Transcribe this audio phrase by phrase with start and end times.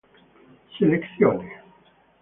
[0.73, 1.45] seleccione